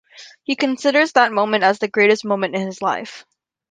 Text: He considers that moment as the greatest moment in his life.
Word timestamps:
He 0.41 0.55
considers 0.55 1.11
that 1.11 1.31
moment 1.31 1.63
as 1.63 1.77
the 1.77 1.87
greatest 1.87 2.25
moment 2.25 2.55
in 2.55 2.65
his 2.65 2.81
life. 2.81 3.23